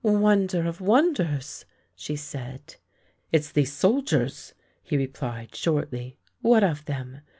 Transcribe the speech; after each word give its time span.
"Wonder 0.03 0.65
of 0.65 0.81
wonders!" 0.81 1.65
she 1.95 2.15
said." 2.15 2.77
It's 3.31 3.51
these 3.51 3.71
soldiers!" 3.71 4.55
he 4.81 4.97
replied 4.97 5.53
shortly." 5.55 6.17
What 6.41 6.63
of 6.63 6.85
them? 6.85 7.21